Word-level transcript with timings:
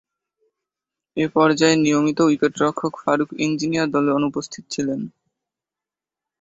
এ 1.17 1.25
পর্যায়ে 1.35 1.75
নিয়মিত 1.77 2.19
উইকেট-রক্ষক 2.23 2.93
ফারুক 3.01 3.29
ইঞ্জিনিয়ার 3.45 3.87
দলে 3.95 4.11
অনুপস্থিত 4.11 4.63
ছিলেন। 4.73 4.99